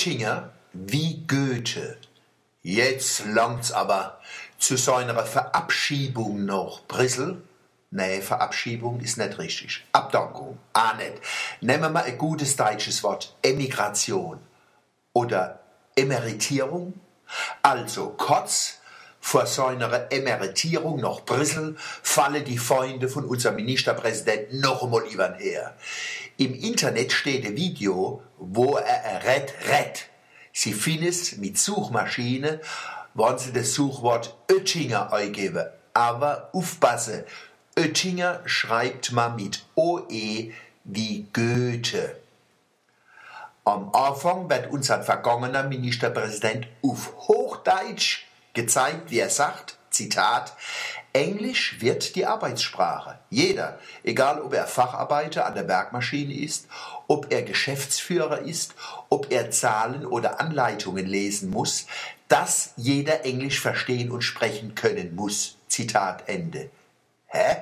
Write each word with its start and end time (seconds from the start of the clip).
Oettinger 0.00 0.50
wie 0.72 1.26
Goethe. 1.26 1.98
Jetzt 2.62 3.26
langt's 3.26 3.70
aber 3.70 4.18
zu 4.56 4.78
seiner 4.78 5.26
Verabschiedung 5.26 6.46
nach 6.46 6.80
Brüssel. 6.88 7.42
Nee, 7.90 8.22
Verabschiedung 8.22 9.00
ist 9.00 9.18
nicht 9.18 9.38
richtig. 9.38 9.84
Abdankung, 9.92 10.56
auch 10.72 10.96
nicht. 10.96 11.20
Nehmen 11.60 11.82
wir 11.82 11.90
mal 11.90 12.04
ein 12.04 12.16
gutes 12.16 12.56
deutsches 12.56 13.02
Wort. 13.02 13.36
Emigration 13.42 14.40
oder 15.12 15.60
Emeritierung. 15.94 16.98
Also 17.62 18.14
kurz 18.16 18.79
vor 19.20 19.46
seiner 19.46 20.10
Emeritierung 20.10 21.00
nach 21.00 21.20
Brüssel 21.20 21.76
fallen 21.78 22.44
die 22.44 22.58
Freunde 22.58 23.08
von 23.08 23.24
unserem 23.26 23.56
Ministerpräsidenten 23.56 24.60
noch 24.60 24.82
einmal 24.82 25.02
über 25.02 25.34
her. 25.34 25.76
Im 26.38 26.54
Internet 26.54 27.12
steht 27.12 27.44
ein 27.46 27.54
Video, 27.54 28.22
wo 28.38 28.76
er 28.76 29.22
rett, 29.24 29.54
rett. 29.68 30.06
Sie 30.52 30.72
finden 30.72 31.06
es 31.06 31.36
mit 31.36 31.58
Suchmaschine, 31.58 32.60
wenn 33.14 33.38
Sie 33.38 33.52
das 33.52 33.74
Suchwort 33.74 34.34
Oettinger 34.50 35.12
eingeben. 35.12 35.66
Aber 35.92 36.48
aufpassen, 36.52 37.24
Oettinger 37.78 38.40
schreibt 38.46 39.12
man 39.12 39.36
mit 39.36 39.64
OE 39.74 40.50
wie 40.84 41.26
Goethe. 41.32 42.16
Am 43.64 43.94
Anfang 43.94 44.48
wird 44.48 44.70
unser 44.70 45.02
vergangener 45.02 45.64
Ministerpräsident 45.64 46.66
auf 46.82 47.12
Hochdeutsch 47.28 48.29
gezeigt, 48.54 49.10
wie 49.10 49.20
er 49.20 49.30
sagt, 49.30 49.76
Zitat, 49.90 50.54
Englisch 51.12 51.80
wird 51.80 52.14
die 52.14 52.26
Arbeitssprache. 52.26 53.18
Jeder, 53.28 53.78
egal 54.04 54.40
ob 54.40 54.54
er 54.54 54.66
Facharbeiter 54.66 55.46
an 55.46 55.54
der 55.54 55.64
Bergmaschine 55.64 56.32
ist, 56.32 56.68
ob 57.08 57.32
er 57.32 57.42
Geschäftsführer 57.42 58.40
ist, 58.40 58.74
ob 59.08 59.32
er 59.32 59.50
Zahlen 59.50 60.06
oder 60.06 60.40
Anleitungen 60.40 61.06
lesen 61.06 61.50
muss, 61.50 61.86
dass 62.28 62.72
jeder 62.76 63.24
Englisch 63.24 63.60
verstehen 63.60 64.12
und 64.12 64.22
sprechen 64.22 64.76
können 64.76 65.16
muss. 65.16 65.56
Zitat 65.66 66.28
Ende. 66.28 66.70
Hä? 67.26 67.56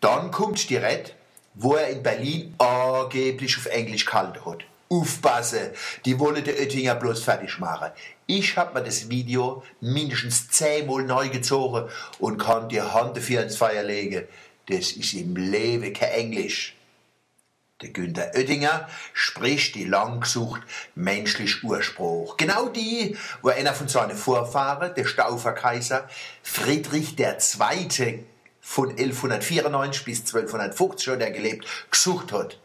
Dann 0.00 0.30
kommt 0.30 0.68
die 0.68 0.76
Red, 0.76 1.14
wo 1.54 1.74
er 1.74 1.88
in 1.88 2.02
Berlin 2.02 2.54
angeblich 2.58 3.56
auf 3.56 3.66
Englisch 3.66 4.04
gehalten 4.04 4.44
hat 4.44 4.64
aufpassen, 4.92 5.70
die 6.04 6.18
wollen 6.18 6.44
den 6.44 6.56
Oettinger 6.56 6.94
bloß 6.94 7.24
fertig 7.24 7.58
machen. 7.58 7.90
Ich 8.26 8.56
hab 8.56 8.74
mir 8.74 8.82
das 8.82 9.08
Video 9.08 9.62
mindestens 9.80 10.48
zehnmal 10.48 11.02
neu 11.04 11.28
gezogen 11.28 11.88
und 12.18 12.38
kann 12.38 12.68
die 12.68 12.82
Hand 12.82 13.16
dafür 13.16 13.42
ins 13.42 13.56
Feuer 13.56 13.82
legen. 13.82 14.26
Das 14.68 14.92
ist 14.92 15.14
im 15.14 15.34
Leben 15.36 15.92
kein 15.92 16.10
Englisch. 16.10 16.76
Der 17.80 17.90
Günther 17.90 18.30
Oettinger 18.34 18.88
spricht 19.12 19.74
die 19.74 19.84
langgesucht 19.84 20.62
menschliche 20.94 21.66
Urspruch. 21.66 22.36
Genau 22.36 22.68
die, 22.68 23.16
wo 23.42 23.48
einer 23.48 23.74
von 23.74 23.88
seinen 23.88 24.16
Vorfahren, 24.16 24.94
der 24.94 25.04
Stauferkaiser 25.04 26.08
Friedrich 26.44 27.18
II. 27.18 28.24
von 28.60 28.90
1194 28.90 30.04
bis 30.04 30.20
1250 30.20 31.04
schon 31.04 31.20
er 31.20 31.32
gelebt, 31.32 31.66
gesucht 31.90 32.30
hat. 32.30 32.60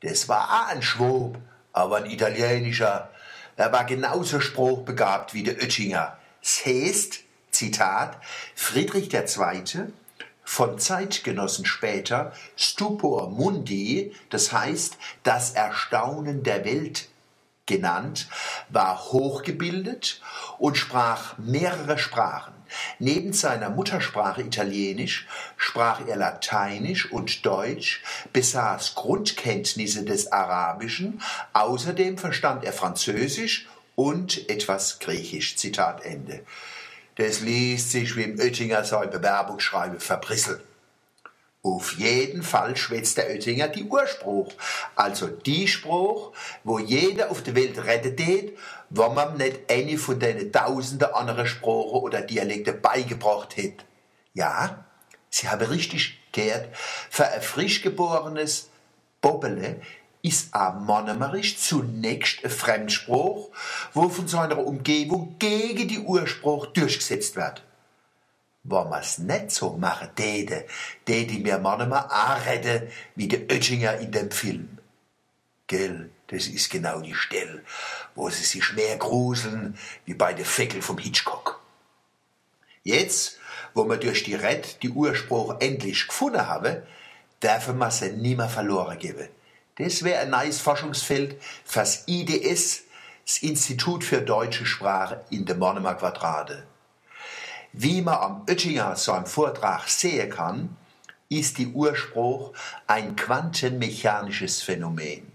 Das 0.00 0.28
war 0.28 0.66
auch 0.66 0.68
ein 0.68 0.82
Schwab 0.82 1.38
aber 1.72 1.98
ein 1.98 2.10
italienischer. 2.10 3.10
Er 3.56 3.72
war 3.72 3.84
genauso 3.84 4.40
spruchbegabt 4.40 5.34
wie 5.34 5.42
der 5.42 5.56
Oettinger. 5.56 6.16
Es 6.42 6.64
heißt, 6.64 7.20
Zitat, 7.50 8.18
Friedrich 8.54 9.12
II. 9.12 9.92
von 10.42 10.78
Zeitgenossen 10.78 11.66
später 11.66 12.32
Stupor 12.56 13.30
Mundi, 13.30 14.14
das 14.30 14.52
heißt 14.52 14.96
das 15.22 15.52
Erstaunen 15.52 16.42
der 16.42 16.64
Welt 16.64 17.08
genannt, 17.66 18.28
war 18.68 18.98
hochgebildet 19.12 20.20
und 20.58 20.76
sprach 20.76 21.38
mehrere 21.38 21.98
Sprachen. 21.98 22.54
Neben 22.98 23.32
seiner 23.32 23.70
Muttersprache 23.70 24.42
Italienisch 24.42 25.26
sprach 25.56 26.06
er 26.06 26.16
Lateinisch 26.16 27.10
und 27.10 27.44
Deutsch, 27.44 28.02
besaß 28.32 28.94
Grundkenntnisse 28.94 30.04
des 30.04 30.32
Arabischen, 30.32 31.20
außerdem 31.52 32.18
verstand 32.18 32.64
er 32.64 32.72
Französisch 32.72 33.68
und 33.94 34.48
etwas 34.48 34.98
Griechisch. 35.00 35.56
Zitat 35.56 36.04
Ende. 36.04 36.44
Das 37.16 37.40
liest 37.40 37.90
sich 37.90 38.16
wie 38.16 38.22
im 38.22 38.38
Oettinger 38.38 38.84
sein 38.84 39.10
Bewerbungsschreiben 39.10 40.00
verbrisseln. 40.00 40.62
Auf 41.64 41.92
jeden 41.92 42.42
Fall 42.42 42.76
schwätzt 42.76 43.18
der 43.18 43.28
Oettinger 43.28 43.68
die 43.68 43.84
Urspruch, 43.84 44.52
also 44.96 45.28
die 45.28 45.68
Spruch, 45.68 46.32
wo 46.64 46.80
jeder 46.80 47.30
auf 47.30 47.42
der 47.42 47.54
Welt 47.54 47.78
rettet 47.84 48.16
geht, 48.16 48.58
wenn 48.90 49.14
man 49.14 49.36
nicht 49.36 49.70
eine 49.70 49.96
von 49.96 50.18
den 50.18 50.50
tausenden 50.50 51.14
anderen 51.14 51.46
Sprachen 51.46 52.00
oder 52.00 52.22
Dialekte 52.22 52.72
beigebracht 52.72 53.56
hätte. 53.56 53.84
Ja, 54.34 54.84
Sie 55.30 55.48
haben 55.48 55.66
richtig 55.66 56.18
gehört, 56.32 56.68
für 57.08 57.26
ein 57.28 57.40
frisch 57.40 57.80
geborenes 57.80 58.68
Bobbele 59.20 59.80
ist 60.20 60.54
ein 60.54 60.84
Monomerisch 60.84 61.58
zunächst 61.58 62.44
ein 62.44 62.50
Fremdspruch, 62.50 63.50
wo 63.94 64.08
von 64.08 64.26
seiner 64.28 64.58
Umgebung 64.58 65.36
gegen 65.38 65.88
die 65.88 66.00
Urspruch 66.00 66.66
durchgesetzt 66.66 67.36
wird. 67.36 67.62
Man 68.64 68.92
es 69.00 69.18
nicht 69.18 69.50
so 69.50 69.70
machen 69.76 70.08
täte, 70.14 70.66
täte 71.04 71.34
mir 71.34 71.58
manchmal 71.58 72.06
auch 72.06 72.46
wie 73.16 73.28
der 73.28 73.40
Oettinger 73.50 73.98
in 73.98 74.12
dem 74.12 74.30
Film. 74.30 74.78
Gell, 75.66 76.10
das 76.28 76.46
ist 76.46 76.70
genau 76.70 77.00
die 77.00 77.14
Stelle, 77.14 77.64
wo 78.14 78.30
sie 78.30 78.44
sich 78.44 78.72
mehr 78.74 78.96
gruseln, 78.98 79.76
wie 80.04 80.14
bei 80.14 80.32
der 80.32 80.44
Feckel 80.44 80.80
vom 80.80 80.98
Hitchcock. 80.98 81.60
Jetzt, 82.84 83.38
wo 83.74 83.84
wir 83.88 83.96
durch 83.96 84.22
die 84.24 84.34
Red 84.34 84.82
die 84.82 84.90
Urspruch 84.90 85.56
endlich 85.60 86.06
gefunden 86.06 86.46
haben, 86.46 86.82
dürfen 87.42 87.78
wir 87.78 87.90
sie 87.90 88.12
nimmer 88.12 88.48
verloren 88.48 88.98
geben. 88.98 89.28
Das 89.76 90.04
wäre 90.04 90.20
ein 90.20 90.30
neues 90.30 90.60
Forschungsfeld 90.60 91.40
fürs 91.64 92.04
IDS, 92.06 92.82
das 93.24 93.38
Institut 93.38 94.04
für 94.04 94.20
deutsche 94.20 94.66
Sprache 94.66 95.24
in 95.30 95.44
der 95.46 95.56
Monomer 95.56 95.94
Quadrate. 95.94 96.64
Wie 97.72 98.02
man 98.02 98.14
am 98.14 98.44
Oettinger 98.46 98.96
seinem 98.96 99.24
Vortrag 99.24 99.88
sehen 99.88 100.28
kann, 100.28 100.76
ist 101.30 101.56
die 101.56 101.68
Urspruch 101.68 102.52
ein 102.86 103.16
quantenmechanisches 103.16 104.60
Phänomen. 104.60 105.32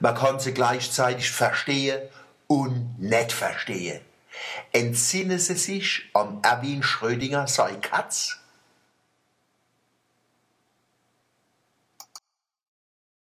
Man 0.00 0.14
kann 0.14 0.40
sie 0.40 0.54
gleichzeitig 0.54 1.30
verstehen 1.30 2.00
und 2.46 2.98
nicht 2.98 3.32
verstehen. 3.32 4.00
Entsinnen 4.72 5.38
Sie 5.38 5.54
sich 5.54 6.10
an 6.14 6.40
Erwin 6.42 6.82
Schrödinger 6.82 7.46
sei 7.46 7.74
Katz? 7.74 8.38